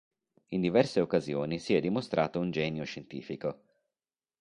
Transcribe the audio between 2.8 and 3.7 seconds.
scientifico.